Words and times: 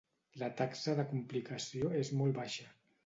La 0.43 0.47
taxa 0.61 0.95
de 1.01 1.05
complicació 1.13 1.93
és 2.03 2.11
molt 2.23 2.41
baixa. 2.41 2.67